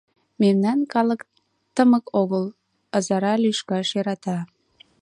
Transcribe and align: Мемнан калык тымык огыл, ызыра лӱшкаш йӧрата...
Мемнан 0.41 0.79
калык 0.93 1.21
тымык 1.75 2.05
огыл, 2.21 2.43
ызыра 2.97 3.33
лӱшкаш 3.43 3.87
йӧрата... 3.95 4.37